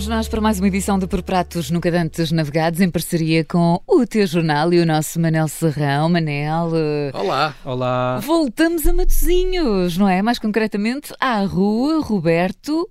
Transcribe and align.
vamos 0.00 0.06
nós 0.06 0.28
para 0.28 0.40
mais 0.40 0.58
uma 0.58 0.68
edição 0.68 0.98
de 0.98 1.06
Por 1.06 1.22
Pratos 1.22 1.70
Nunca 1.70 1.90
Dantes 1.90 2.32
Navegados, 2.32 2.80
em 2.80 2.90
parceria 2.90 3.44
com 3.44 3.82
o 3.86 4.06
teu 4.06 4.26
jornal 4.26 4.72
e 4.72 4.80
o 4.80 4.86
nosso 4.86 5.20
Manel 5.20 5.46
Serrão. 5.46 6.08
Manel. 6.08 6.70
eh, 6.74 7.10
Olá. 7.12 7.54
Olá. 7.62 8.18
Voltamos 8.20 8.86
a 8.86 8.94
Matozinhos, 8.94 9.98
não 9.98 10.08
é? 10.08 10.22
Mais 10.22 10.38
concretamente 10.38 11.12
à 11.20 11.40
Rua 11.42 12.02
Roberto 12.02 12.88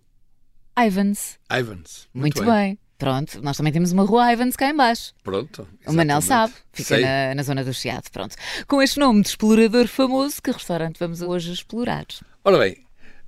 Ivans. 0.77 1.39
Ivans. 1.51 2.07
Muito, 2.13 2.45
bem. 2.45 2.77
Pronto, 2.99 3.41
nós 3.41 3.57
também 3.57 3.73
temos 3.73 3.91
uma 3.91 4.03
Rua 4.03 4.31
Ivans 4.31 4.55
cá 4.55 4.69
em 4.69 4.75
baixo. 4.75 5.11
Pronto. 5.23 5.67
O 5.87 5.93
Manel 5.93 6.19
exatamente. 6.19 6.53
sabe, 6.53 6.53
fica 6.71 6.99
na, 6.99 7.33
na 7.33 7.41
zona 7.41 7.63
do 7.63 7.73
Chiado. 7.73 8.11
Pronto. 8.11 8.35
Com 8.67 8.83
este 8.83 8.99
nome 8.99 9.23
de 9.23 9.29
explorador 9.29 9.87
famoso, 9.87 10.39
que 10.43 10.51
restaurante 10.51 10.99
vamos 10.99 11.23
hoje 11.23 11.53
explorar? 11.53 12.05
Ora 12.43 12.59
bem, 12.59 12.77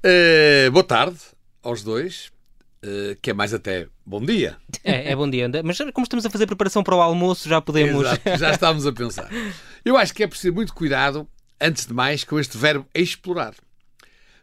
eh, 0.04 0.70
boa 0.70 0.84
tarde 0.84 1.18
aos 1.63 1.82
dois, 1.82 2.32
eh, 2.84 3.17
que 3.21 3.30
é 3.30 3.34
mais 3.34 3.53
até 3.53 3.88
bom 4.05 4.23
dia. 4.23 4.58
É, 4.84 5.12
é 5.12 5.16
bom 5.16 5.30
dia. 5.30 5.49
Mas 5.63 5.77
como 5.94 6.03
estamos 6.03 6.26
a 6.26 6.30
fazer 6.30 6.48
preparação 6.48 6.84
para 6.84 6.95
o 6.95 7.02
almoço, 7.02 7.48
já 7.48 7.62
podemos. 7.62 8.02
Exato, 8.02 8.39
já 8.39 8.52
estávamos 8.52 8.85
a 8.88 8.91
pensar. 8.91 9.30
Eu 9.85 9.95
acho 9.95 10.13
que 10.13 10.23
é 10.23 10.27
preciso 10.27 10.53
muito 10.53 10.73
cuidado, 10.73 11.27
antes 11.59 11.86
de 11.86 11.94
mais, 11.94 12.23
com 12.23 12.39
este 12.39 12.58
verbo 12.58 12.88
explorar. 12.94 13.53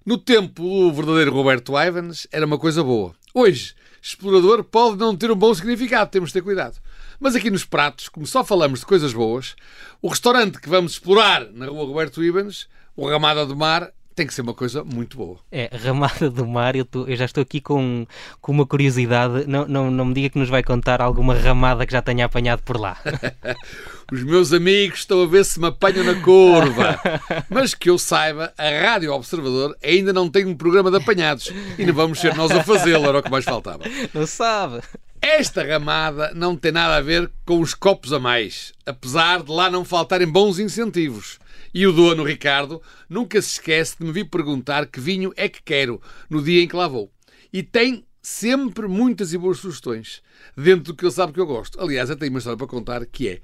No 0.06 0.16
tempo 0.16 0.62
do 0.62 0.92
verdadeiro 0.92 1.32
Roberto 1.32 1.72
Ivans, 1.78 2.26
era 2.30 2.46
uma 2.46 2.58
coisa 2.58 2.82
boa. 2.82 3.14
Hoje, 3.34 3.74
explorador 4.00 4.64
pode 4.64 4.96
não 4.96 5.16
ter 5.16 5.30
um 5.30 5.36
bom 5.36 5.52
significado, 5.52 6.10
temos 6.10 6.30
de 6.30 6.34
ter 6.34 6.42
cuidado. 6.42 6.78
Mas 7.20 7.34
aqui 7.34 7.50
nos 7.50 7.64
pratos, 7.64 8.08
como 8.08 8.26
só 8.26 8.44
falamos 8.44 8.80
de 8.80 8.86
coisas 8.86 9.12
boas, 9.12 9.56
o 10.00 10.08
restaurante 10.08 10.60
que 10.60 10.68
vamos 10.68 10.92
explorar 10.92 11.50
na 11.52 11.66
rua 11.66 11.84
Roberto 11.84 12.22
Ivans, 12.22 12.68
o 12.96 13.08
Ramada 13.08 13.44
do 13.44 13.56
Mar, 13.56 13.92
tem 14.18 14.26
que 14.26 14.34
ser 14.34 14.42
uma 14.42 14.52
coisa 14.54 14.84
muito 14.84 15.16
boa. 15.16 15.38
É, 15.50 15.70
Ramada 15.74 16.28
do 16.28 16.46
Mar, 16.46 16.74
eu, 16.76 16.84
tô- 16.84 17.06
eu 17.06 17.16
já 17.16 17.24
estou 17.24 17.40
aqui 17.42 17.60
com, 17.60 18.06
com 18.40 18.52
uma 18.52 18.66
curiosidade. 18.66 19.44
Não, 19.46 19.66
não, 19.66 19.90
não 19.90 20.04
me 20.04 20.14
diga 20.14 20.28
que 20.30 20.38
nos 20.38 20.48
vai 20.48 20.62
contar 20.62 21.00
alguma 21.00 21.34
ramada 21.34 21.86
que 21.86 21.92
já 21.92 22.02
tenha 22.02 22.24
apanhado 22.24 22.62
por 22.62 22.78
lá. 22.78 22.96
Os 24.10 24.22
meus 24.24 24.52
amigos 24.52 25.00
estão 25.00 25.22
a 25.22 25.26
ver 25.26 25.44
se 25.44 25.60
me 25.60 25.66
apanham 25.68 26.02
na 26.04 26.14
curva. 26.22 26.98
Mas 27.48 27.74
que 27.74 27.90
eu 27.90 27.98
saiba, 27.98 28.52
a 28.56 28.68
Rádio 28.90 29.12
Observador 29.12 29.76
ainda 29.84 30.12
não 30.12 30.28
tem 30.28 30.46
um 30.46 30.56
programa 30.56 30.90
de 30.90 30.96
apanhados. 30.96 31.52
E 31.78 31.84
não 31.84 31.94
vamos 31.94 32.18
ser 32.18 32.34
nós 32.34 32.50
a 32.50 32.64
fazê-lo, 32.64 33.06
era 33.06 33.18
o 33.18 33.22
que 33.22 33.30
mais 33.30 33.44
faltava. 33.44 33.84
Não 34.14 34.26
sabe? 34.26 34.80
Esta 35.20 35.62
ramada 35.64 36.32
não 36.34 36.56
tem 36.56 36.72
nada 36.72 36.96
a 36.96 37.00
ver 37.00 37.30
com 37.44 37.60
os 37.60 37.74
copos 37.74 38.12
a 38.12 38.18
mais, 38.18 38.72
apesar 38.86 39.42
de 39.42 39.50
lá 39.50 39.68
não 39.70 39.84
faltarem 39.84 40.26
bons 40.28 40.58
incentivos. 40.58 41.38
E 41.72 41.86
o 41.86 41.92
dono, 41.92 42.24
Ricardo, 42.24 42.82
nunca 43.08 43.40
se 43.42 43.52
esquece 43.52 43.96
de 43.98 44.04
me 44.04 44.12
vir 44.12 44.28
perguntar 44.28 44.86
que 44.86 45.00
vinho 45.00 45.32
é 45.36 45.48
que 45.48 45.62
quero 45.62 46.00
no 46.28 46.42
dia 46.42 46.62
em 46.62 46.68
que 46.68 46.76
lá 46.76 46.88
vou. 46.88 47.12
E 47.52 47.62
tem 47.62 48.04
sempre 48.22 48.86
muitas 48.86 49.32
e 49.32 49.38
boas 49.38 49.58
sugestões, 49.58 50.22
dentro 50.56 50.92
do 50.92 50.96
que 50.96 51.04
ele 51.04 51.12
sabe 51.12 51.32
que 51.32 51.40
eu 51.40 51.46
gosto. 51.46 51.80
Aliás, 51.80 52.10
eu 52.10 52.16
tenho 52.16 52.30
uma 52.30 52.38
história 52.38 52.58
para 52.58 52.66
contar 52.66 53.04
que 53.06 53.28
é, 53.28 53.40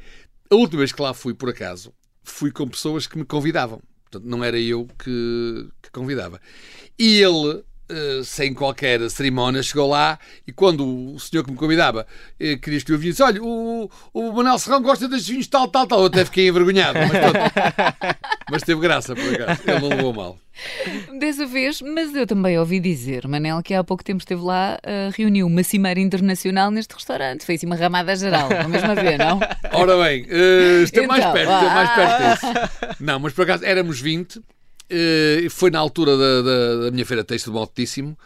a 0.50 0.55
última 0.55 0.81
vez 0.81 0.92
que 0.92 1.00
lá 1.00 1.14
fui, 1.14 1.34
por 1.34 1.48
acaso, 1.48 1.92
fui 2.22 2.50
com 2.50 2.69
pessoas 2.69 3.06
que 3.06 3.19
me 3.19 3.25
convidavam. 3.25 3.81
Portanto, 4.05 4.28
não 4.28 4.44
era 4.44 4.59
eu 4.59 4.86
que, 4.98 5.69
que 5.83 5.91
convidava. 5.91 6.41
E 6.98 7.20
ele, 7.20 7.64
eh, 7.88 8.22
sem 8.24 8.54
qualquer 8.54 9.08
cerimónia, 9.10 9.62
chegou 9.62 9.88
lá 9.88 10.18
e 10.46 10.52
quando 10.52 11.14
o 11.14 11.18
senhor 11.20 11.44
que 11.44 11.50
me 11.50 11.56
convidava 11.56 12.06
eh, 12.41 12.56
queria 12.56 12.80
que 12.80 12.92
eu 12.92 12.98
vinho, 12.98 13.12
disse: 13.12 13.22
Olha, 13.22 13.42
o, 13.42 13.91
o 14.12 14.32
Manuel 14.32 14.58
Serrão 14.58 14.82
gosta 14.82 15.08
destes 15.08 15.28
vinhos 15.28 15.46
tal, 15.46 15.68
tal, 15.68 15.86
tal. 15.86 16.00
Eu 16.00 16.06
até 16.06 16.24
fiquei 16.24 16.48
envergonhado, 16.48 16.98
mas, 16.98 17.10
pronto. 17.10 18.16
mas 18.50 18.62
teve 18.62 18.80
graça, 18.80 19.14
por 19.14 19.34
acaso. 19.34 19.60
Ele 19.66 19.80
não 19.80 19.88
levou 19.88 20.12
mal. 20.12 20.38
Dessa 21.18 21.46
vez, 21.46 21.82
mas 21.82 22.14
eu 22.14 22.26
também 22.26 22.58
ouvi 22.58 22.78
dizer, 22.78 23.26
Manel, 23.26 23.60
que 23.62 23.74
há 23.74 23.82
pouco 23.82 24.04
tempo 24.04 24.20
esteve 24.20 24.41
lá, 24.41 24.78
eh, 24.84 25.10
reuniu 25.12 25.47
uma 25.47 25.64
cimeira 25.64 25.98
internacional 25.98 26.70
neste 26.70 26.94
restaurante. 26.94 27.44
Foi 27.44 27.56
assim 27.56 27.66
uma 27.66 27.75
ramada 27.75 28.14
geral, 28.14 28.48
mesmo 28.69 28.91
a 28.91 28.94
ver, 28.94 29.19
não? 29.19 29.41
Ora 29.72 29.97
bem, 30.04 30.26
eh, 30.28 30.82
esteve 30.84 31.06
mais 31.09 31.20
Então, 31.20 31.32
perto, 31.32 31.53
esteve 31.53 31.75
mais 31.75 31.91
ah. 31.91 31.94
perto 31.94 32.22
disso. 32.22 32.94
Não, 33.00 33.19
mas 33.19 33.32
por 33.32 33.42
acaso 33.42 33.64
éramos 33.64 34.00
20, 34.00 34.38
eh, 34.38 34.42
foi 35.50 35.71
na 35.71 35.78
altura 35.78 36.17
da, 36.17 36.43
da- 36.43 36.77
da 36.84 36.91
minha 36.91 37.05
feira 37.06 37.25
texto 37.25 37.50
do 37.50 37.59
Altíssimo. 37.59 38.19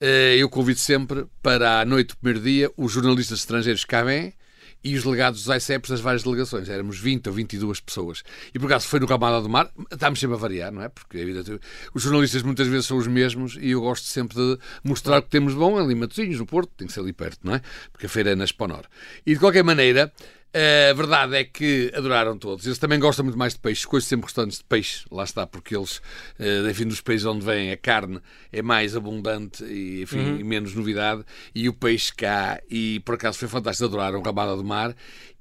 Eh, 0.00 0.36
eu 0.38 0.48
convido 0.48 0.78
sempre 0.80 1.24
para 1.42 1.80
à 1.80 1.84
noite 1.84 2.08
do 2.08 2.16
primeiro 2.16 2.44
dia 2.44 2.70
os 2.76 2.92
jornalistas 2.92 3.38
estrangeiros 3.40 3.84
cá 3.84 4.02
vêm 4.02 4.32
e 4.82 4.94
os 4.96 5.04
delegados 5.04 5.44
dos 5.44 5.56
ICEPs 5.56 5.88
das 5.88 6.00
várias 6.00 6.22
delegações. 6.24 6.68
Éramos 6.68 6.98
20 6.98 7.28
ou 7.28 7.32
22 7.32 7.80
pessoas. 7.80 8.22
E 8.54 8.58
por 8.58 8.66
acaso 8.66 8.86
foi 8.86 9.00
no 9.00 9.06
Ramada 9.06 9.40
do 9.40 9.48
Mar, 9.48 9.70
estamos 9.90 10.20
sempre 10.20 10.36
a 10.36 10.38
variar, 10.38 10.70
não 10.72 10.82
é? 10.82 10.88
Porque 10.90 11.18
a 11.18 11.24
vida, 11.24 11.42
os 11.94 12.02
jornalistas 12.02 12.42
muitas 12.42 12.66
vezes 12.68 12.86
são 12.86 12.98
os 12.98 13.06
mesmos 13.06 13.56
e 13.58 13.70
eu 13.70 13.80
gosto 13.80 14.04
sempre 14.06 14.36
de 14.36 14.58
mostrar 14.82 15.18
o 15.18 15.22
que 15.22 15.30
temos 15.30 15.54
de 15.54 15.58
bom 15.58 15.78
ali 15.78 15.94
em 15.94 15.96
Matosinhos, 15.96 16.38
no 16.38 16.44
Porto, 16.44 16.70
tem 16.76 16.86
que 16.86 16.92
ser 16.92 17.00
ali 17.00 17.12
perto, 17.14 17.38
não 17.44 17.54
é? 17.54 17.62
Porque 17.92 18.04
a 18.06 18.08
feira 18.10 18.32
é 18.32 18.34
na 18.34 18.44
Esponor. 18.44 18.84
E 19.24 19.32
de 19.32 19.40
qualquer 19.40 19.64
maneira, 19.64 20.12
a 20.90 20.92
verdade 20.94 21.36
é 21.36 21.44
que 21.44 21.92
adoraram 21.94 22.38
todos. 22.38 22.64
Eles 22.64 22.78
também 22.78 22.98
gostam 22.98 23.24
muito 23.24 23.38
mais 23.38 23.54
de 23.54 23.60
peixe. 23.60 23.80
Escolho 23.80 24.02
sempre 24.02 24.26
restaurantes 24.26 24.58
de 24.58 24.64
peixe, 24.64 25.04
lá 25.10 25.24
está, 25.24 25.46
porque 25.46 25.76
eles, 25.76 26.00
eh, 26.38 26.68
enfim, 26.70 26.86
dos 26.86 27.00
países 27.00 27.26
onde 27.26 27.44
vem 27.44 27.72
a 27.72 27.76
carne 27.76 28.20
é 28.52 28.62
mais 28.62 28.94
abundante 28.94 29.64
e, 29.64 30.02
enfim, 30.02 30.38
e 30.38 30.44
menos 30.44 30.74
novidade. 30.74 31.24
E 31.54 31.68
o 31.68 31.72
peixe 31.72 32.12
cá, 32.14 32.60
e 32.70 33.00
por 33.00 33.16
acaso 33.16 33.38
foi 33.38 33.48
fantástico, 33.48 33.86
adoraram 33.86 34.22
Ramada 34.22 34.56
do 34.56 34.64
Mar. 34.64 34.94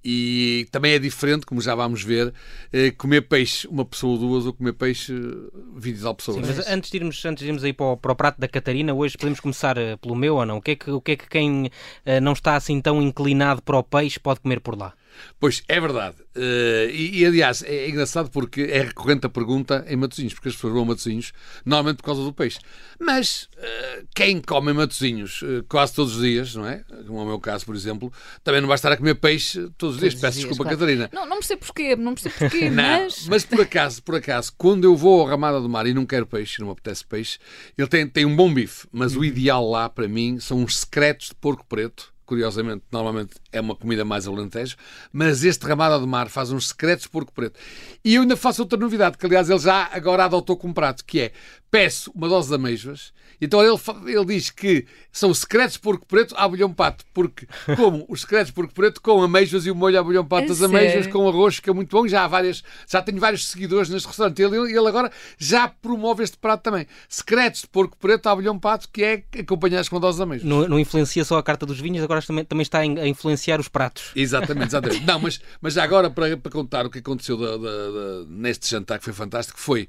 E 0.05 0.67
também 0.69 0.91
é 0.93 0.99
diferente, 0.99 1.45
como 1.45 1.61
já 1.61 1.73
vamos 1.75 2.03
ver, 2.03 2.33
eh, 2.73 2.91
comer 2.91 3.21
peixe 3.21 3.65
uma 3.69 3.85
pessoa 3.85 4.13
ou 4.13 4.19
duas 4.19 4.45
ou 4.45 4.51
comer 4.51 4.73
peixe 4.73 5.13
eh, 5.13 5.59
20 5.77 5.97
e 5.97 6.01
tal 6.01 6.15
pessoas. 6.15 6.37
Mas 6.45 6.67
antes 6.67 6.91
de 6.91 6.97
irmos, 6.97 7.23
antes 7.23 7.41
de 7.41 7.47
irmos 7.47 7.63
aí 7.63 7.71
para 7.71 7.85
o, 7.85 7.97
para 7.97 8.11
o 8.11 8.15
prato 8.15 8.37
da 8.37 8.47
Catarina, 8.49 8.93
hoje 8.93 9.17
podemos 9.17 9.39
começar 9.39 9.77
eh, 9.77 9.95
pelo 9.95 10.13
meu 10.13 10.35
ou 10.35 10.45
não? 10.45 10.57
O 10.57 10.61
que 10.61 10.71
é 10.71 10.75
que, 10.75 10.91
o 10.91 10.99
que, 10.99 11.13
é 11.13 11.15
que 11.15 11.29
quem 11.29 11.71
eh, 12.05 12.19
não 12.19 12.33
está 12.33 12.57
assim 12.57 12.81
tão 12.81 13.01
inclinado 13.01 13.61
para 13.61 13.77
o 13.77 13.83
peixe 13.83 14.19
pode 14.19 14.41
comer 14.41 14.59
por 14.59 14.77
lá? 14.77 14.93
Pois, 15.39 15.63
é 15.67 15.79
verdade. 15.79 16.15
Eh, 16.35 16.89
e, 16.91 17.19
e, 17.19 17.25
aliás, 17.25 17.63
é 17.63 17.89
engraçado 17.89 18.29
porque 18.29 18.61
é 18.61 18.81
recorrente 18.81 19.25
a 19.25 19.29
pergunta 19.29 19.85
em 19.87 19.95
Matosinhos, 19.95 20.33
porque 20.33 20.49
as 20.49 20.55
pessoas 20.55 20.73
vão 20.73 20.83
a 20.83 20.85
Matosinhos 20.85 21.31
normalmente 21.65 21.97
por 21.97 22.03
causa 22.03 22.23
do 22.23 22.33
peixe. 22.33 22.59
Mas 22.99 23.49
eh, 23.57 24.03
quem 24.15 24.41
come 24.41 24.73
Matosinhos 24.73 25.41
eh, 25.43 25.63
quase 25.67 25.93
todos 25.93 26.15
os 26.15 26.21
dias, 26.21 26.55
não 26.55 26.67
é? 26.67 26.83
Como 27.07 27.19
é 27.19 27.23
o 27.23 27.25
meu 27.25 27.39
caso, 27.39 27.65
por 27.65 27.75
exemplo, 27.75 28.11
também 28.43 28.61
não 28.61 28.67
vai 28.67 28.75
estar 28.75 28.91
a 28.91 28.97
comer 28.97 29.15
peixe 29.15 29.69
todos 29.77 29.95
os 29.95 30.01
dias. 30.01 30.13
Todos 30.13 30.15
os 30.15 30.21
Peço 30.21 30.37
dias, 30.39 30.49
desculpa, 30.49 30.63
claro. 30.63 30.77
Catarina. 30.77 31.09
Não, 31.13 31.25
não 31.25 31.37
percebo 31.37 31.65
porquê, 31.65 31.95
não 31.95 32.13
percebo 32.13 32.35
porquê, 32.37 32.69
Não, 32.71 32.83
mas... 32.83 33.27
mas 33.27 33.45
por 33.45 33.61
acaso, 33.61 34.01
por 34.03 34.15
acaso, 34.15 34.53
quando 34.57 34.85
eu 34.85 34.95
vou 34.95 35.21
ao 35.21 35.27
Ramada 35.27 35.59
do 35.59 35.69
Mar 35.69 35.85
e 35.85 35.93
não 35.93 36.05
quero 36.05 36.25
peixe, 36.25 36.59
não 36.59 36.67
me 36.67 36.73
apetece 36.73 37.05
peixe, 37.05 37.37
ele 37.77 37.87
tem, 37.87 38.07
tem 38.07 38.25
um 38.25 38.35
bom 38.35 38.53
bife, 38.53 38.87
mas 38.91 39.15
o 39.15 39.23
ideal 39.23 39.69
lá 39.69 39.89
para 39.89 40.07
mim 40.07 40.39
são 40.39 40.59
uns 40.59 40.79
secretos 40.79 41.27
de 41.27 41.35
porco 41.35 41.65
preto. 41.67 42.13
Curiosamente, 42.33 42.83
normalmente 42.91 43.35
é 43.51 43.61
uma 43.61 43.75
comida 43.75 44.03
mais 44.03 44.27
alentejo, 44.27 44.75
mas 45.11 45.43
este 45.43 45.67
Ramada 45.67 45.99
do 45.99 46.07
Mar 46.07 46.29
faz 46.29 46.51
uns 46.51 46.69
secretos 46.69 47.03
de 47.03 47.09
porco 47.09 47.31
preto. 47.31 47.59
E 48.03 48.15
eu 48.15 48.23
ainda 48.23 48.35
faço 48.35 48.63
outra 48.63 48.79
novidade, 48.79 49.19
que 49.19 49.25
aliás 49.27 49.51
ele 49.51 49.59
já 49.59 49.87
agora 49.93 50.25
adotou 50.25 50.57
como 50.57 50.73
prato, 50.73 51.05
que 51.05 51.19
é 51.19 51.31
peço 51.69 52.11
uma 52.15 52.27
dose 52.27 52.49
de 52.49 52.55
amêijoas. 52.55 53.11
Então 53.41 53.59
ele, 53.61 53.77
ele 54.07 54.25
diz 54.25 54.49
que 54.51 54.85
são 55.11 55.33
secretos 55.33 55.73
de 55.73 55.79
porco 55.79 56.05
preto 56.05 56.35
à 56.37 56.47
bolhão 56.47 56.71
pato, 56.71 57.03
porque 57.13 57.47
como 57.75 58.05
os 58.07 58.21
secretos 58.21 58.47
de 58.47 58.53
porco 58.53 58.73
preto 58.73 59.01
com 59.01 59.21
amêijoas 59.21 59.65
e 59.65 59.71
o 59.71 59.75
molho 59.75 59.99
à 59.99 60.03
bolhão 60.03 60.23
pato 60.23 60.47
das 60.47 60.61
amêijoas 60.61 61.05
sério? 61.05 61.11
com 61.11 61.27
arroz, 61.27 61.59
que 61.59 61.69
é 61.69 61.73
muito 61.73 61.89
bom. 61.89 62.07
Já 62.07 62.23
há 62.23 62.27
várias, 62.27 62.63
já 62.87 63.01
tenho 63.01 63.19
vários 63.19 63.47
seguidores 63.47 63.89
neste 63.89 64.07
restaurante. 64.07 64.39
Ele, 64.41 64.71
ele 64.71 64.87
agora 64.87 65.11
já 65.37 65.67
promove 65.67 66.23
este 66.23 66.37
prato 66.37 66.61
também. 66.61 66.85
Secretos 67.09 67.61
de 67.61 67.67
porco 67.67 67.97
preto 67.97 68.27
à 68.27 68.35
bolhão 68.35 68.57
pato, 68.57 68.87
que 68.91 69.03
é 69.03 69.23
acompanhados 69.39 69.89
com 69.89 69.99
doses 69.99 70.17
de 70.17 70.23
amêijoas. 70.23 70.49
Não, 70.49 70.67
não 70.67 70.79
influencia 70.79 71.25
só 71.25 71.37
a 71.37 71.43
carta 71.43 71.65
dos 71.65 71.79
vinhos, 71.79 72.03
agora 72.03 72.19
também, 72.25 72.45
também 72.45 72.61
está 72.63 72.79
a 72.79 72.85
in- 72.85 72.99
a 72.99 73.07
influenciar 73.07 73.59
os 73.59 73.67
pratos. 73.67 74.11
Exatamente, 74.15 74.67
exatamente. 74.67 75.03
Não, 75.07 75.19
mas, 75.19 75.39
mas 75.61 75.73
já 75.73 75.83
agora 75.83 76.09
para, 76.09 76.35
para 76.37 76.51
contar 76.51 76.85
o 76.85 76.89
que 76.89 76.99
aconteceu 76.99 77.37
da- 77.37 77.57
da- 77.57 77.91
da- 77.91 78.25
neste 78.27 78.69
jantar 78.69 78.99
que 78.99 79.05
foi 79.05 79.13
fantástico, 79.13 79.59
foi 79.59 79.87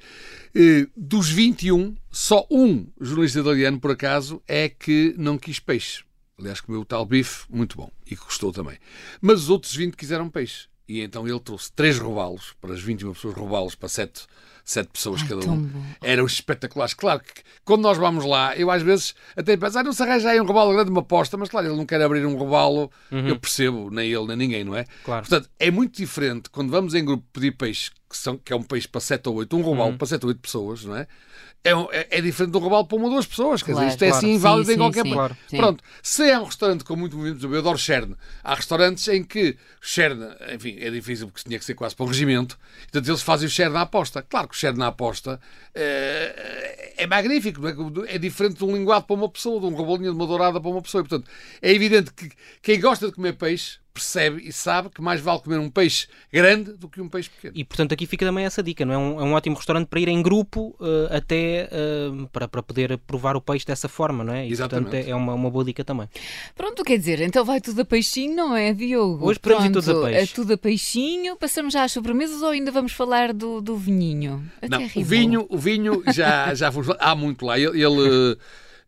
eh, 0.54 0.86
dos 0.96 1.28
21, 1.28 1.94
só 2.10 2.46
um 2.50 2.86
jornalista 3.00 3.40
italiano, 3.40 3.78
por 3.80 3.90
acaso, 3.90 4.42
é 4.46 4.68
que 4.68 5.14
não 5.18 5.36
quis 5.38 5.58
peixe. 5.58 6.04
Aliás, 6.38 6.60
comeu 6.60 6.80
o 6.80 6.84
tal 6.84 7.06
bife, 7.06 7.44
muito 7.48 7.76
bom, 7.76 7.90
e 8.06 8.16
que 8.16 8.24
gostou 8.24 8.52
também. 8.52 8.76
Mas 9.20 9.42
os 9.42 9.50
outros 9.50 9.74
20 9.74 9.94
quiseram 9.96 10.28
peixe. 10.28 10.66
E 10.88 11.00
então 11.00 11.26
ele 11.26 11.40
trouxe 11.40 11.72
três 11.72 11.98
robalos, 11.98 12.54
para 12.60 12.74
as 12.74 12.80
21 12.80 13.12
pessoas, 13.14 13.34
robalos 13.34 13.74
para 13.74 13.88
sete, 13.88 14.26
sete 14.64 14.88
pessoas 14.92 15.20
Ai, 15.22 15.28
cada 15.28 15.40
tão 15.42 15.54
um. 15.54 15.70
Eram 16.02 16.24
espetaculares. 16.26 16.94
Claro 16.94 17.20
que 17.20 17.42
quando 17.64 17.82
nós 17.82 17.98
vamos 17.98 18.24
lá, 18.24 18.56
eu 18.56 18.70
às 18.70 18.82
vezes 18.82 19.14
até 19.36 19.56
penso, 19.56 19.78
ah, 19.78 19.82
não 19.82 19.92
se 19.92 20.02
arranja 20.02 20.30
aí 20.30 20.40
um 20.40 20.44
robalo 20.46 20.72
grande, 20.72 20.90
uma 20.90 21.00
aposta, 21.00 21.36
mas 21.36 21.48
claro, 21.48 21.66
ele 21.68 21.76
não 21.76 21.84
quer 21.86 22.00
abrir 22.00 22.24
um 22.26 22.36
robalo, 22.36 22.90
eu 23.10 23.38
percebo, 23.38 23.90
nem 23.90 24.10
ele, 24.10 24.26
nem 24.28 24.36
ninguém, 24.36 24.64
não 24.64 24.74
é? 24.76 24.84
Claro. 25.04 25.26
Portanto, 25.26 25.50
é 25.58 25.70
muito 25.70 25.96
diferente 25.96 26.48
quando 26.50 26.70
vamos 26.70 26.94
em 26.94 27.04
grupo 27.04 27.24
pedir 27.32 27.52
peixe, 27.52 27.90
que 28.08 28.16
são, 28.16 28.36
que 28.38 28.52
é 28.52 28.56
um 28.56 28.62
peixe 28.62 28.88
para 28.88 29.00
7 29.00 29.28
ou 29.28 29.34
8, 29.36 29.56
um 29.56 29.60
robalo 29.62 29.96
para 29.98 30.06
7 30.06 30.22
ou 30.24 30.28
8 30.28 30.40
pessoas, 30.40 30.84
não 30.84 30.96
é? 30.96 31.06
É, 31.66 31.74
um- 31.74 31.88
é, 31.90 32.06
é 32.10 32.20
diferente 32.20 32.50
de 32.52 32.58
um 32.58 32.60
robalo 32.60 32.84
para 32.86 32.96
uma 32.98 33.06
ou 33.06 33.10
duas 33.12 33.24
pessoas. 33.24 33.62
Quer 33.62 33.72
Claro, 33.72 33.86
dizer, 33.86 33.94
isto 33.94 34.02
é 34.04 34.08
claro. 34.10 34.26
assim 34.26 34.34
inválido 34.34 34.66
Sim, 34.66 34.70
em 34.72 34.74
sim, 34.74 34.78
qualquer 34.80 35.02
sim. 35.02 35.12
Claro. 35.14 35.36
Sim. 35.48 35.56
Pronto, 35.56 35.84
se 36.02 36.30
é 36.30 36.38
um 36.38 36.44
restaurante 36.44 36.84
com 36.84 36.94
muito 36.94 37.16
movimento, 37.16 37.46
eu 37.46 37.58
adoro 37.58 37.78
Cherne. 37.78 38.14
Há 38.44 38.54
restaurantes 38.54 39.08
em 39.08 39.24
que 39.24 39.56
o 39.82 39.86
Cherne, 39.86 40.26
enfim, 40.54 40.76
é 40.78 40.90
difícil 40.90 41.26
porque 41.26 41.42
tinha 41.42 41.58
que 41.58 41.64
ser 41.64 41.72
quase 41.74 41.96
para 41.96 42.04
um 42.04 42.08
regimento, 42.08 42.58
portanto 42.82 43.08
eles 43.08 43.22
fazem 43.22 43.46
o 43.46 43.50
Cherne 43.50 43.72
na 43.72 43.80
aposta. 43.80 44.20
Claro 44.20 44.46
Cherne 44.56 44.78
na 44.78 44.88
aposta 44.88 45.40
eh, 45.74 46.94
é 46.96 47.06
magnífico, 47.06 47.60
é? 47.66 48.14
é 48.14 48.18
diferente 48.18 48.58
de 48.58 48.64
um 48.64 48.72
linguado 48.72 49.04
para 49.06 49.16
uma 49.16 49.28
pessoa, 49.28 49.60
de 49.60 49.66
um 49.66 49.76
rebolinho 49.76 50.12
de 50.12 50.16
uma 50.16 50.26
dourada 50.26 50.60
para 50.60 50.70
uma 50.70 50.82
pessoa. 50.82 51.02
E, 51.02 51.08
portanto, 51.08 51.30
é 51.60 51.72
evidente 51.72 52.12
que 52.12 52.30
quem 52.62 52.80
gosta 52.80 53.06
de 53.06 53.12
comer 53.12 53.34
peixe 53.34 53.78
percebe 53.94 54.42
e 54.44 54.52
sabe 54.52 54.88
que 54.90 55.00
mais 55.00 55.20
vale 55.20 55.38
comer 55.40 55.58
um 55.58 55.70
peixe 55.70 56.08
grande 56.32 56.72
do 56.72 56.88
que 56.88 57.00
um 57.00 57.08
peixe 57.08 57.30
pequeno. 57.30 57.52
E 57.56 57.64
portanto 57.64 57.92
aqui 57.94 58.06
fica 58.06 58.26
também 58.26 58.44
essa 58.44 58.60
dica, 58.60 58.84
não 58.84 58.92
é? 58.92 58.98
Um, 58.98 59.20
é 59.20 59.22
um 59.22 59.32
ótimo 59.34 59.54
restaurante 59.54 59.86
para 59.86 60.00
ir 60.00 60.08
em 60.08 60.20
grupo 60.20 60.74
eh, 60.80 61.16
até 61.16 61.68
eh, 61.70 62.10
para, 62.32 62.48
para 62.48 62.60
poder 62.62 62.98
provar 62.98 63.36
o 63.36 63.40
peixe 63.40 63.64
dessa 63.64 63.88
forma, 63.88 64.24
não 64.24 64.34
é? 64.34 64.48
E 64.48 64.50
Exatamente. 64.50 64.90
portanto 64.90 65.06
é, 65.06 65.10
é 65.10 65.14
uma, 65.14 65.32
uma 65.34 65.48
boa 65.48 65.64
dica 65.64 65.84
também. 65.84 66.08
Pronto, 66.56 66.82
quer 66.82 66.98
dizer, 66.98 67.20
então 67.20 67.44
vai 67.44 67.60
tudo 67.60 67.82
a 67.82 67.84
peixinho, 67.84 68.34
não 68.34 68.56
é, 68.56 68.72
Diogo? 68.74 69.24
Hoje 69.26 69.38
podemos 69.38 69.64
ir 69.64 69.70
Pronto, 69.70 69.84
todos 69.86 70.02
a 70.02 70.06
peixe. 70.06 70.20
É 70.20 70.26
tudo 70.34 70.52
a 70.54 70.58
peixinho. 70.58 71.36
Passamos 71.36 71.72
já 71.72 71.84
às 71.84 71.92
sobremesas 71.92 72.42
ou 72.42 72.48
ainda 72.48 72.72
vamos 72.72 72.90
falar 72.92 73.32
do, 73.32 73.60
do 73.60 73.76
vinhinho? 73.76 74.44
Até 74.58 74.68
Não, 74.68 74.78
rimou. 74.78 74.96
o 74.96 75.04
vinho, 75.04 75.46
o 75.50 75.56
vinho 75.58 76.02
já, 76.12 76.52
já 76.54 76.72
falar- 76.72 76.96
há 76.98 77.14
muito 77.14 77.46
lá. 77.46 77.56
Ele, 77.58 77.80
ele, 77.80 78.36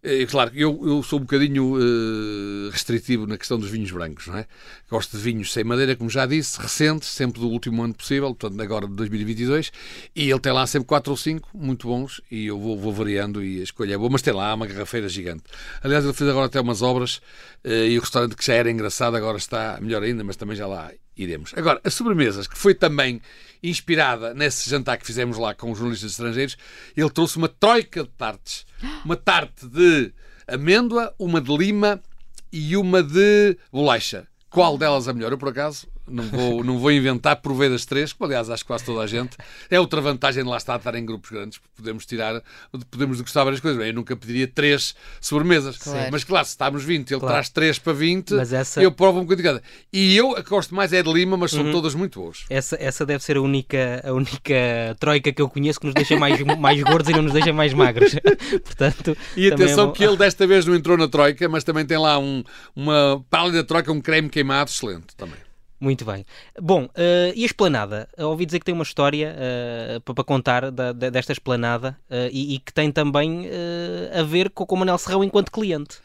eh, 0.06 0.26
claro, 0.26 0.52
eu, 0.54 0.80
eu 0.86 1.02
sou 1.02 1.18
um 1.18 1.22
bocadinho 1.22 1.76
eh, 1.80 2.70
restritivo 2.70 3.26
na 3.26 3.36
questão 3.36 3.58
dos 3.58 3.68
vinhos 3.68 3.90
brancos, 3.90 4.28
não 4.28 4.38
é? 4.38 4.46
Gosto 4.88 5.16
de 5.16 5.22
vinhos 5.22 5.52
sem 5.52 5.64
madeira, 5.64 5.96
como 5.96 6.08
já 6.08 6.24
disse, 6.26 6.60
recentes, 6.60 7.08
sempre 7.08 7.40
do 7.40 7.48
último 7.48 7.82
ano 7.82 7.92
possível, 7.92 8.32
portanto, 8.34 8.60
agora 8.62 8.86
de 8.86 8.94
2022, 8.94 9.72
e 10.14 10.30
ele 10.30 10.38
tem 10.38 10.52
lá 10.52 10.64
sempre 10.66 10.86
4 10.86 11.10
ou 11.10 11.16
5 11.16 11.48
muito 11.52 11.88
bons, 11.88 12.20
e 12.30 12.46
eu 12.46 12.58
vou, 12.58 12.78
vou 12.78 12.92
variando 12.92 13.42
e 13.44 13.60
a 13.60 13.64
escolha 13.64 13.94
é 13.94 13.98
boa, 13.98 14.10
mas 14.10 14.22
tem 14.22 14.32
lá 14.32 14.54
uma 14.54 14.66
garrafeira 14.66 15.08
gigante. 15.08 15.42
Aliás, 15.82 16.04
ele 16.04 16.14
fez 16.14 16.30
agora 16.30 16.46
até 16.46 16.60
umas 16.60 16.82
obras, 16.82 17.20
eh, 17.64 17.88
e 17.88 17.98
o 17.98 18.00
restaurante 18.00 18.36
que 18.36 18.46
já 18.46 18.54
era 18.54 18.70
engraçado 18.70 19.16
agora 19.16 19.38
está 19.38 19.78
melhor 19.80 20.02
ainda, 20.04 20.22
mas 20.22 20.36
também 20.36 20.56
já 20.56 20.68
lá 20.68 20.92
iremos. 21.16 21.52
Agora, 21.56 21.80
as 21.82 21.94
sobremesas, 21.94 22.46
que 22.46 22.56
foi 22.56 22.74
também 22.74 23.20
inspirada 23.62 24.34
nesse 24.34 24.68
jantar 24.68 24.98
que 24.98 25.06
fizemos 25.06 25.38
lá 25.38 25.54
com 25.54 25.70
os 25.70 25.78
jornalistas 25.78 26.12
estrangeiros, 26.12 26.56
ele 26.96 27.10
trouxe 27.10 27.36
uma 27.36 27.48
troika 27.48 28.02
de 28.02 28.10
tartes. 28.10 28.66
Uma 29.04 29.16
tarte 29.16 29.66
de 29.66 30.12
amêndoa, 30.46 31.14
uma 31.18 31.40
de 31.40 31.56
lima 31.56 32.00
e 32.52 32.76
uma 32.76 33.02
de 33.02 33.56
bolacha. 33.72 34.26
Qual 34.50 34.78
delas 34.78 35.08
a 35.08 35.12
melhor? 35.12 35.32
Eu, 35.32 35.38
por 35.38 35.48
acaso, 35.48 35.88
não 36.08 36.24
vou, 36.24 36.64
não 36.64 36.78
vou 36.78 36.90
inventar, 36.92 37.36
provei 37.36 37.68
das 37.68 37.84
três, 37.84 38.12
que 38.12 38.22
aliás 38.24 38.48
acho 38.50 38.62
que 38.62 38.66
quase 38.68 38.84
toda 38.84 39.00
a 39.02 39.06
gente. 39.06 39.36
É 39.70 39.78
outra 39.80 40.00
vantagem 40.00 40.42
de 40.44 40.48
lá 40.48 40.56
estar, 40.56 40.76
estar 40.76 40.94
em 40.94 41.04
grupos 41.04 41.30
grandes, 41.30 41.58
porque 41.58 41.74
podemos 41.76 42.06
tirar, 42.06 42.42
podemos 42.90 43.18
degustar 43.18 43.44
várias 43.44 43.60
coisas. 43.60 43.78
Bem, 43.78 43.88
Eu 43.88 43.94
nunca 43.94 44.16
pediria 44.16 44.46
três 44.46 44.94
sobremesas. 45.20 45.76
Claro. 45.78 46.08
Mas 46.12 46.24
claro, 46.24 46.44
se 46.44 46.50
estamos 46.52 46.84
20, 46.84 47.10
ele 47.10 47.20
Claro. 47.20 47.34
traz 47.34 47.48
três 47.48 47.78
para 47.78 47.92
20, 47.92 48.34
Mas 48.34 48.52
essa- 48.52 48.82
eu 48.82 48.92
provo 48.92 49.18
um 49.20 49.22
bocadinho 49.22 49.54
de 49.54 49.60
cada. 49.60 49.62
E 49.92 50.16
eu 50.16 50.36
a 50.36 50.42
que 50.42 50.50
gosto 50.50 50.74
mais 50.74 50.92
é 50.92 51.02
de 51.02 51.12
lima, 51.12 51.36
mas 51.36 51.52
Uhum. 51.52 51.62
são 51.64 51.72
todas 51.72 51.94
muito 51.94 52.20
boas. 52.20 52.44
Essa, 52.50 52.76
essa 52.80 53.04
deve 53.06 53.22
ser 53.24 53.36
a 53.36 53.40
única, 53.40 54.02
a 54.04 54.12
única 54.12 54.54
troika 55.00 55.32
que 55.32 55.42
eu 55.42 55.48
conheço 55.48 55.80
que 55.80 55.86
nos 55.86 55.94
deixa 55.94 56.16
mais, 56.18 56.38
mais 56.58 56.82
gordos 56.82 57.08
e 57.10 57.12
não 57.12 57.22
nos 57.22 57.32
deixa 57.32 57.52
mais 57.52 57.72
magros. 57.74 58.14
Portanto, 58.64 59.16
E 59.36 59.48
é 59.48 59.52
atenção 59.52 59.86
bom. 59.86 59.92
que 59.92 60.04
ele 60.04 60.16
desta 60.16 60.46
vez 60.46 60.64
não 60.66 60.74
entrou 60.74 60.96
na 60.96 61.08
Troika, 61.08 61.48
mas 61.48 61.64
também 61.64 61.84
tem 61.84 61.98
lá 61.98 62.18
um, 62.18 62.42
uma, 62.74 63.24
para 63.30 63.40
além 63.40 63.52
da 63.54 63.64
Troika, 63.64 63.90
um 63.92 64.00
creme 64.00 64.28
queimado 64.28 64.70
excelente 64.70 65.14
também. 65.16 65.36
Muito 65.78 66.04
bem. 66.06 66.24
Bom, 66.60 66.88
eh, 66.94 67.32
e 67.36 67.42
a 67.42 67.46
esplanada? 67.46 68.08
Eu 68.16 68.30
ouvi 68.30 68.46
dizer 68.46 68.58
que 68.60 68.64
tem 68.64 68.74
uma 68.74 68.82
história 68.82 69.34
eh, 69.38 70.00
para 70.02 70.24
contar 70.24 70.70
da- 70.70 70.92
desta 70.92 71.32
esplanada 71.32 71.98
eh, 72.08 72.30
e, 72.32 72.54
e 72.54 72.58
que 72.58 72.72
tem 72.72 72.90
também 72.90 73.46
eh, 73.46 74.10
a 74.18 74.22
ver 74.22 74.48
com, 74.50 74.64
com 74.64 74.74
o 74.74 74.78
Manel 74.78 74.96
Serrão 74.96 75.22
enquanto 75.22 75.52
cliente. 75.52 75.98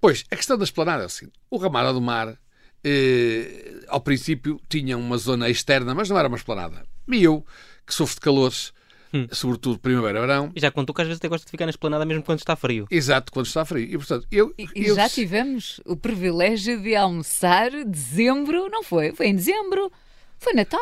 Pois, 0.00 0.24
a 0.30 0.36
questão 0.36 0.56
da 0.56 0.62
esplanada 0.62 1.02
é 1.02 1.06
assim: 1.06 1.26
o 1.50 1.56
Ramada 1.56 1.92
do 1.92 2.00
Mar, 2.00 2.38
eh, 2.84 3.80
ao 3.88 4.00
princípio, 4.00 4.60
tinha 4.68 4.96
uma 4.96 5.18
zona 5.18 5.48
externa, 5.50 5.92
mas 5.92 6.08
não 6.08 6.16
era 6.18 6.28
uma 6.28 6.36
esplanada. 6.36 6.84
E 7.10 7.24
eu, 7.24 7.44
que 7.84 7.92
sofro 7.92 8.14
de 8.14 8.20
calores, 8.20 8.72
Hum. 9.22 9.26
sobretudo 9.32 9.78
primavera-verão, 9.78 10.50
E 10.54 10.60
já 10.60 10.70
contou 10.70 10.94
que 10.94 11.02
às 11.02 11.08
vezes 11.08 11.18
até 11.20 11.28
gosta 11.28 11.44
de 11.44 11.50
ficar 11.50 11.66
na 11.66 11.70
esplanada 11.70 12.04
mesmo 12.04 12.22
quando 12.22 12.38
está 12.38 12.54
frio. 12.56 12.86
exato, 12.90 13.32
quando 13.32 13.46
está 13.46 13.64
frio. 13.64 13.84
E, 13.84 13.96
portanto, 13.96 14.26
eu, 14.30 14.52
E, 14.58 14.66
e 14.74 14.86
eu 14.86 14.94
já 14.94 15.08
tivemos 15.08 15.80
o 15.84 15.96
privilégio 15.96 16.80
de 16.80 16.94
almoçar 16.94 17.70
dezembro, 17.84 18.68
não 18.70 18.82
foi? 18.82 19.12
Foi 19.12 19.26
em 19.26 19.34
dezembro. 19.34 19.90
Foi 20.38 20.52
Natal. 20.52 20.80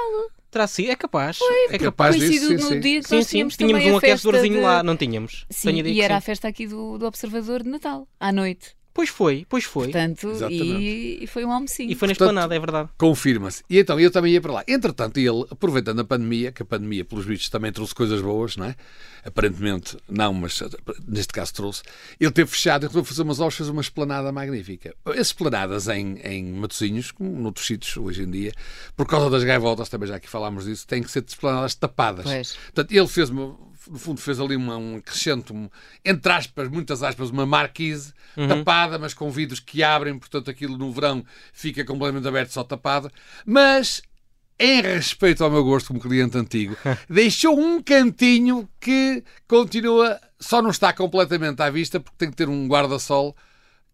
Terá 0.51 0.67
sido, 0.69 0.91
é 0.91 0.97
capaz. 0.97 1.39
é 1.71 1.79
capaz 1.79 2.15
disso, 2.15 2.29
Coincidiu 2.29 2.59
sim, 2.59 2.65
no 2.65 2.71
sim. 2.71 2.81
dia 2.81 3.01
que 3.01 3.09
Sim, 3.09 3.17
nós 3.17 3.27
tínhamos, 3.29 3.57
tínhamos 3.57 3.87
um 3.87 3.97
aquecedorzinho 3.97 4.55
de... 4.55 4.61
lá, 4.61 4.83
não 4.85 4.97
tínhamos? 4.97 5.47
Sim, 5.51 5.83
e 5.83 6.01
era 6.01 6.15
sim. 6.15 6.19
a 6.19 6.21
festa 6.21 6.47
aqui 6.47 6.67
do, 6.69 6.97
do 6.97 7.07
Observador 7.07 7.63
de 7.65 7.69
Natal, 7.69 8.07
à 8.21 8.31
noite. 8.31 8.77
Pois 8.95 9.09
foi, 9.09 9.45
pois 9.49 9.65
foi. 9.65 9.87
Portanto, 9.87 10.33
e, 10.49 11.19
e 11.25 11.27
foi 11.27 11.45
um 11.45 11.51
almocinho. 11.51 11.91
E 11.91 11.97
foi 11.97 12.07
na 12.07 12.13
esplanada, 12.13 12.55
é 12.55 12.59
verdade. 12.61 12.89
Confirma-se. 12.97 13.65
E 13.69 13.81
então 13.81 13.99
eu 13.99 14.09
também 14.09 14.33
ia 14.33 14.41
para 14.41 14.53
lá. 14.53 14.65
Entretanto, 14.69 15.19
ele, 15.19 15.45
aproveitando 15.51 15.99
a 15.99 16.05
pandemia, 16.05 16.53
que 16.53 16.63
a 16.63 16.65
pandemia, 16.65 17.05
pelos 17.05 17.27
bichos, 17.27 17.49
também 17.49 17.73
trouxe 17.73 17.93
coisas 17.93 18.23
boas, 18.23 18.57
não 18.57 18.67
é? 18.67 18.77
Aparentemente 19.25 19.97
não, 20.09 20.33
mas 20.33 20.63
neste 21.09 21.33
caso 21.33 21.53
trouxe. 21.53 21.83
Ele 22.21 22.31
teve 22.31 22.49
fechado, 22.49 22.83
ele 22.83 22.89
resolveu 22.89 23.05
fazer 23.05 23.23
umas 23.23 23.55
fez 23.55 23.69
uma 23.69 23.81
esplanada 23.81 24.31
magnífica. 24.31 24.95
As 25.05 25.27
esplanadas 25.27 25.89
em, 25.89 26.21
em 26.23 26.45
Matosinhos, 26.53 27.11
como 27.11 27.31
noutros 27.41 27.67
sítios 27.67 27.97
hoje 27.97 28.23
em 28.23 28.31
dia, 28.31 28.53
por 28.97 29.09
causa 29.09 29.29
das 29.29 29.43
gaivotas, 29.43 29.89
também 29.89 30.09
já 30.09 30.17
aqui 30.17 30.29
falámos 30.29 30.67
disso, 30.67 30.87
têm 30.87 31.03
que 31.03 31.11
ser 31.11 31.25
esplanadas 31.27 31.75
tapadas. 31.75 32.25
Pois. 32.25 32.53
Portanto, 32.53 32.93
ele 32.93 33.09
fez, 33.09 33.29
uma, 33.31 33.57
no 33.91 33.99
fundo, 33.99 34.21
fez 34.21 34.41
ali 34.41 34.57
uma, 34.57 34.77
um 34.77 34.97
acrescento, 34.97 35.55
um, 35.55 35.69
entre 36.05 36.33
aspas, 36.33 36.69
muitas 36.69 37.03
aspas, 37.03 37.31
uma 37.31 37.47
marquise 37.47 38.13
tapada, 38.49 38.99
mas 38.99 39.15
com 39.15 39.31
vidros 39.31 39.61
que 39.61 39.83
abrem, 39.83 40.19
portanto, 40.19 40.51
aquilo 40.51 40.77
no 40.77 40.93
verão 40.93 41.25
fica 41.53 41.85
completamente 41.85 42.27
aberto, 42.27 42.51
só 42.51 42.65
tapado. 42.65 43.11
Mas, 43.47 44.03
em 44.59 44.81
respeito 44.81 45.45
ao 45.45 45.51
meu 45.51 45.65
gosto 45.65 45.89
como 45.89 46.01
cliente 46.01 46.37
antigo, 46.37 46.77
deixou 47.09 47.59
um 47.59 47.83
cantinho 47.83 48.69
que 48.81 49.23
continua, 49.47 50.21
só 50.39 50.63
não 50.63 50.71
está 50.71 50.93
completamente 50.93 51.61
à 51.63 51.71
vista, 51.71 52.01
porque 52.01 52.17
tem 52.19 52.31
que 52.31 52.37
ter 52.37 52.49
um 52.49 52.67
guarda-sol. 52.67 53.37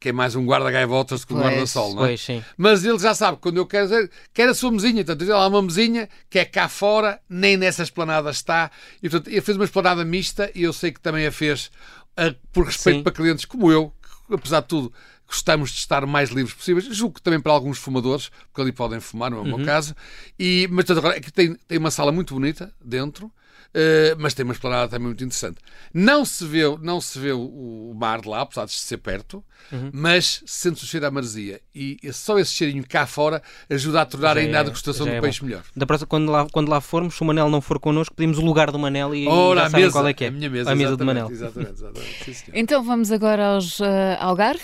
Que 0.01 0.09
é 0.09 0.13
mais 0.13 0.35
um 0.35 0.47
guarda-gaivotas 0.47 1.21
do 1.21 1.27
que 1.27 1.35
um 1.35 1.41
guarda-sol, 1.41 1.95
não 1.95 2.05
é? 2.05 2.09
Pois, 2.09 2.23
sim. 2.23 2.43
Mas 2.57 2.85
ele 2.85 2.99
já 2.99 3.15
sabe, 3.15 3.37
quando 3.39 3.59
eu 3.59 3.67
quero 3.67 3.87
dizer, 3.87 4.11
quer 4.33 4.49
a 4.49 4.55
sua 4.55 4.73
mesinha, 4.73 5.05
portanto, 5.05 5.23
ele 5.23 5.33
há 5.33 5.47
uma 5.47 5.61
mesinha 5.61 6.09
que 6.31 6.39
é 6.39 6.45
cá 6.47 6.71
fora, 6.71 7.21
nem 7.29 7.57
nessa 7.57 7.83
esplanada 7.83 8.31
está, 8.31 8.71
e 9.03 9.11
portanto, 9.11 9.29
ele 9.29 9.43
fez 9.43 9.59
uma 9.59 9.65
esplanada 9.67 10.03
mista 10.03 10.51
e 10.55 10.63
eu 10.63 10.73
sei 10.73 10.91
que 10.91 11.01
também 11.01 11.27
a 11.27 11.31
fez 11.31 11.71
ah, 12.17 12.35
por 12.51 12.65
respeito 12.65 12.97
Sim. 12.97 13.03
para 13.03 13.13
clientes 13.13 13.45
como 13.45 13.71
eu, 13.71 13.93
que 14.27 14.35
apesar 14.35 14.61
de 14.61 14.69
tudo 14.69 14.93
gostamos 15.31 15.71
de 15.71 15.79
estar 15.79 16.05
mais 16.07 16.31
livres 16.31 16.55
possíveis, 16.55 16.85
julgo 16.87 17.15
que 17.15 17.23
também 17.23 17.41
para 17.41 17.53
alguns 17.53 17.79
fumadores, 17.79 18.31
porque 18.49 18.61
ali 18.63 18.73
podem 18.73 18.99
fumar, 18.99 19.31
não 19.31 19.39
é 19.39 19.41
o 19.43 19.45
Uhum. 19.45 19.57
meu 19.59 19.65
caso, 19.67 19.95
e, 20.39 20.67
mas 20.71 20.85
portanto, 20.85 20.99
agora 20.99 21.17
aqui 21.19 21.31
tem, 21.33 21.55
tem 21.69 21.79
uma 21.79 21.91
sala 21.91 22.11
muito 22.11 22.35
bonita 22.35 22.73
dentro, 22.85 23.31
eh, 23.73 24.17
mas 24.19 24.35
tem 24.35 24.43
uma 24.43 24.53
esplanada 24.53 24.89
também 24.89 25.07
muito 25.07 25.23
interessante. 25.23 25.59
Não 25.95 26.25
se 26.25 26.45
vê, 26.45 26.63
não 26.83 27.01
se 27.01 27.17
vê 27.21 27.31
o, 27.31 27.41
o 27.41 27.95
mar 27.95 28.21
de 28.21 28.29
lá, 28.29 28.41
apesar 28.41 28.65
de 28.65 28.73
ser 28.73 28.97
perto, 28.97 29.45
Uhum. 29.71 29.91
mas 29.93 30.43
sente-se 30.47 30.85
o 30.85 30.89
cheiro 30.89 31.07
à 31.07 31.11
maresia. 31.13 31.61
E 31.73 31.97
só 32.13 32.37
esse 32.39 32.51
cheirinho 32.53 32.85
cá 32.89 33.07
fora 33.07 33.41
ajuda 33.69 34.01
a 34.01 34.07
tornar 34.07 34.35
Já 34.35 34.41
ainda 34.41 34.57
é- 34.57 34.61
a 34.61 34.63
degustação 34.65 35.07
do 35.07 35.13
é 35.13 35.21
peixe 35.21 35.41
bom. 35.41 35.47
melhor. 35.47 35.63
Da 35.77 35.87
próxima, 35.87 36.09
quando, 36.09 36.33
lá, 36.33 36.47
quando 36.51 36.69
lá 36.69 36.81
formos, 36.81 37.15
se 37.15 37.23
o 37.23 37.25
Manel 37.25 37.49
não 37.49 37.61
for 37.61 37.79
connosco, 37.79 38.13
pedimos 38.17 38.39
o 38.39 38.43
lugar 38.45 38.73
do 38.73 38.79
Manel 38.81 39.15
e 39.15 39.29
Ora, 39.29 39.61
já 39.61 39.67
a 39.67 39.71
sabem 39.71 39.85
mesa, 39.85 39.93
qual 39.93 40.09
é 40.09 40.15
que 40.15 40.25
é. 40.25 40.29
a 40.29 40.31
minha 40.33 40.51
mesa, 40.51 40.73
a 40.73 40.75
mesa 40.75 40.97
do 40.97 41.05
exatamente, 41.05 41.23
Manel. 41.23 41.31
Exatamente, 41.33 41.73
exatamente. 41.73 42.25
Sim, 42.25 42.33
senhor. 42.35 42.57
Então 42.59 42.83
vamos 42.83 43.13
agora 43.13 43.47
aos 43.55 43.81
ah, 43.81 44.17
Algarve 44.21 44.63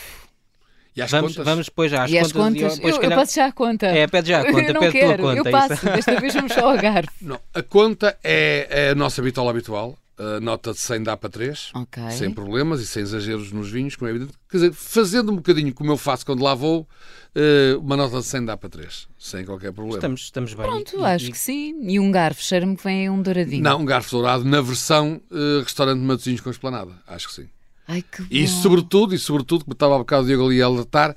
E 0.96 1.02
às 1.02 1.10
Vamos, 1.10 1.32
contas? 1.32 1.44
vamos 1.44 1.66
depois 1.66 1.90
já 1.90 2.04
às 2.04 2.10
e 2.10 2.18
às 2.18 2.32
contas. 2.32 2.42
contas. 2.62 2.72
e 2.72 2.76
depois, 2.76 2.82
eu, 2.82 2.90
se 2.92 2.96
eu 2.96 3.00
calhar- 3.02 3.18
passo 3.18 3.34
já 3.36 3.46
a 3.46 3.52
conta. 3.52 3.86
É, 3.86 4.06
pede 4.06 4.28
já 4.30 4.40
a 4.40 4.44
conta, 4.50 4.62
eu 4.62 4.74
não 4.74 4.80
pede 4.80 4.92
quero, 4.92 5.22
tua 5.22 5.36
conta. 5.36 5.36
eu 5.36 5.46
é 5.46 5.50
passo. 5.50 5.72
isso? 5.74 5.84
Desta 5.86 6.20
vez 6.20 6.34
vamos 6.34 6.52
só 6.52 6.60
ao 6.60 6.70
Algarve. 6.70 7.08
Não, 7.20 7.38
a 7.54 7.62
conta 7.62 8.18
é, 8.24 8.66
é 8.70 8.90
a 8.90 8.94
nossa 8.94 9.20
bitola 9.20 9.50
habitual. 9.50 9.96
A 10.18 10.40
nota 10.40 10.72
de 10.72 10.78
100 10.78 11.02
dá 11.02 11.14
para 11.14 11.28
3, 11.28 11.72
Ok. 11.74 12.02
sem 12.12 12.30
problemas 12.30 12.80
e 12.80 12.86
sem 12.86 13.02
exageros 13.02 13.52
nos 13.52 13.70
vinhos, 13.70 13.96
como 13.96 14.08
é 14.08 14.12
evidente. 14.14 14.32
Quer 14.50 14.56
dizer, 14.56 14.72
fazendo 14.72 15.30
um 15.30 15.36
bocadinho 15.36 15.74
como 15.74 15.92
eu 15.92 15.98
faço 15.98 16.24
quando 16.24 16.42
lá 16.42 16.54
vou, 16.54 16.88
eh, 17.34 17.76
uma 17.78 17.98
nota 17.98 18.20
de 18.20 18.24
100 18.24 18.46
dá 18.46 18.56
para 18.56 18.70
3, 18.70 19.06
sem 19.18 19.44
qualquer 19.44 19.72
problema. 19.74 19.98
Estamos, 19.98 20.22
estamos 20.22 20.54
bem. 20.54 20.64
Pronto, 20.64 20.98
E- 20.98 21.04
acho 21.04 21.26
e- 21.26 21.32
que 21.32 21.36
sim. 21.38 21.74
E 21.82 22.00
um 22.00 22.10
garfo, 22.10 22.42
cheira-me 22.42 22.74
que 22.78 22.82
vem 22.84 23.10
um 23.10 23.20
douradinho. 23.20 23.62
Não, 23.62 23.78
um 23.80 23.84
garfo 23.84 24.10
dourado 24.12 24.42
na 24.46 24.62
versão 24.62 25.20
eh, 25.30 25.60
restaurante 25.62 26.00
de 26.00 26.06
Matosinhos 26.06 26.40
com 26.40 26.48
esplanada. 26.48 26.92
Acho 27.06 27.28
que 27.28 27.34
sim. 27.34 27.48
Ai, 27.88 28.02
que 28.02 28.22
bom. 28.22 28.28
E 28.30 28.46
sobretudo, 28.48 29.14
e 29.14 29.18
sobretudo, 29.18 29.64
como 29.64 29.72
estava 29.74 29.94
há 29.94 29.98
bocado 29.98 30.24
o 30.24 30.26
Diego 30.26 30.46
ali 30.46 30.60
a 30.62 30.66
alertar, 30.66 31.14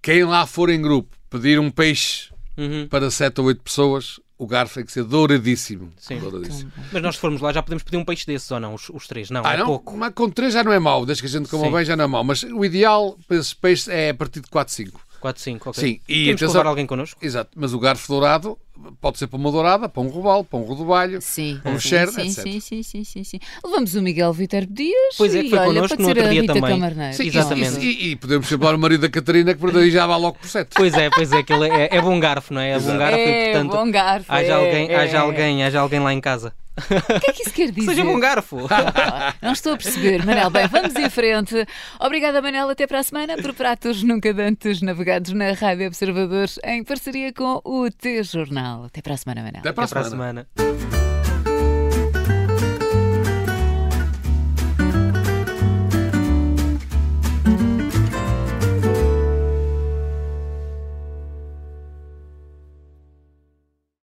quem 0.00 0.24
lá 0.24 0.46
for 0.46 0.68
em 0.70 0.80
grupo 0.80 1.16
pedir 1.30 1.58
um 1.58 1.70
peixe 1.70 2.30
Uhum, 2.56 2.86
para 2.86 3.10
7 3.10 3.40
ou 3.40 3.46
8 3.46 3.62
pessoas, 3.62 4.20
o 4.36 4.46
garfo 4.46 4.74
tem 4.74 4.84
que 4.84 4.92
ser 4.92 5.04
douradíssimo. 5.04 5.90
Sim. 5.96 6.18
douradíssimo. 6.18 6.70
Mas 6.92 7.02
nós 7.02 7.14
se 7.14 7.20
formos 7.20 7.40
lá 7.40 7.50
já 7.50 7.62
podemos 7.62 7.82
pedir 7.82 7.96
um 7.96 8.04
peixe 8.04 8.26
desses 8.26 8.50
ou 8.50 8.60
não? 8.60 8.74
Os, 8.74 8.90
os 8.90 9.06
três? 9.06 9.30
Não, 9.30 9.40
Ah, 9.44 9.54
é 9.54 9.56
não? 9.58 9.66
pouco. 9.66 9.96
Mas 9.96 10.12
com 10.12 10.28
3 10.28 10.52
já 10.52 10.62
não 10.62 10.70
é 10.72 10.78
mau, 10.78 11.06
desde 11.06 11.22
que 11.22 11.28
a 11.28 11.30
gente 11.30 11.48
coma 11.48 11.64
Sim. 11.66 11.72
bem 11.72 11.84
já 11.84 11.96
não 11.96 12.04
é 12.04 12.06
mau. 12.08 12.22
Mas 12.22 12.42
o 12.42 12.62
ideal 12.64 13.16
para 13.26 13.38
esses 13.38 13.54
peixes 13.54 13.88
é 13.88 14.10
a 14.10 14.14
partir 14.14 14.40
de 14.40 14.48
4, 14.50 14.74
5. 14.74 15.00
4, 15.18 15.40
5, 15.42 15.70
ok. 15.70 15.80
Sim, 15.82 16.00
e 16.06 16.24
Temos 16.24 16.24
que 16.26 16.30
atenção- 16.44 16.52
levar 16.60 16.68
alguém 16.68 16.84
connosco? 16.84 17.24
Exato, 17.24 17.52
mas 17.56 17.72
o 17.72 17.78
garfo 17.78 18.06
dourado 18.08 18.58
pode 19.00 19.18
ser 19.18 19.26
para 19.26 19.38
uma 19.38 19.50
dourada, 19.50 19.88
para 19.88 20.02
um 20.02 20.08
robalo, 20.08 20.44
para 20.44 20.58
um 20.58 20.62
rodobalho, 20.62 21.20
Sim, 21.20 21.60
para 21.62 21.72
um 21.72 21.80
sim, 21.80 21.88
share, 21.88 22.10
sim, 22.10 22.20
etc. 22.22 22.42
sim, 22.42 22.60
sim, 22.60 22.82
sim, 22.82 23.04
sim, 23.04 23.24
sim. 23.24 23.38
Levamos 23.64 23.94
o 23.94 24.02
Miguel 24.02 24.32
Vitor 24.32 24.66
Dias 24.66 25.14
Pois 25.16 25.34
é, 25.34 25.40
que 25.40 25.46
e 25.46 25.50
foi 25.50 25.58
olha, 25.58 25.68
connosco 25.68 25.88
pode 25.96 26.02
no 26.02 26.08
ser 26.14 26.18
outro 26.20 26.24
a 26.30 26.40
Rita 26.40 26.54
também. 26.54 26.70
Camarneiro. 26.70 27.14
Sim, 27.16 27.26
Exatamente. 27.26 27.80
E, 27.80 27.84
e- 27.90 28.10
e 28.12 28.16
podemos 28.16 28.46
chamar 28.46 28.74
o 28.74 28.78
marido 28.78 29.00
da 29.02 29.08
Catarina, 29.10 29.54
que 29.54 29.60
por 29.60 29.72
daí 29.72 29.90
já 29.90 30.06
vai 30.06 30.18
logo 30.20 30.38
por 30.38 30.48
sete. 30.48 30.70
Pois 30.74 30.94
é, 30.94 31.10
pois 31.10 31.32
é, 31.32 31.42
que 31.42 31.52
ele 31.52 31.68
é, 31.68 31.88
é 31.96 32.00
bom 32.00 32.18
garfo, 32.20 32.52
não 32.54 32.60
é? 32.60 32.70
É 32.72 32.78
bom 32.78 32.96
garfo 32.98 33.18
e, 33.18 33.20
É, 33.20 33.52
portanto, 33.52 33.70
bom 33.72 33.90
garfo. 33.90 34.32
haja, 34.32 34.46
é, 34.46 34.52
alguém, 34.52 34.88
é. 34.90 34.96
haja 34.96 35.20
alguém, 35.20 35.64
haja 35.64 35.80
alguém 35.80 36.00
lá 36.00 36.12
em 36.12 36.20
casa. 36.20 36.52
O 36.74 37.20
que 37.20 37.30
é 37.30 37.32
que 37.34 37.42
isso 37.42 37.52
quer 37.52 37.66
Que 37.72 37.80
dizer? 37.80 37.90
seja 37.96 38.04
bom 38.04 38.18
garfo. 38.18 38.56
Não 39.42 39.52
estou 39.52 39.74
a 39.74 39.76
perceber, 39.76 40.24
Manel. 40.24 40.48
Bem, 40.48 40.66
vamos 40.68 40.94
em 40.96 41.10
frente. 41.10 41.66
Obrigada, 42.00 42.40
Manel. 42.40 42.70
Até 42.70 42.86
para 42.86 43.00
a 43.00 43.02
semana 43.02 43.36
por 43.36 43.52
pratos 43.52 44.02
nunca 44.02 44.30
antes 44.42 44.80
navegados 44.80 45.32
na 45.34 45.52
Rádio 45.52 45.86
Observadores 45.88 46.58
em 46.64 46.82
parceria 46.82 47.30
com 47.32 47.60
o 47.62 47.90
T-Jornal. 47.90 48.71
Até 48.86 49.02
para 49.02 49.14
a 49.14 49.16
semana, 49.16 49.42
Manel. 49.42 49.60
Até 49.60 49.72
para 49.72 49.82
a 49.82 49.86
Até 49.86 49.94
para 49.94 50.06
a 50.06 50.10
semana. 50.10 50.46
semana. 50.54 51.01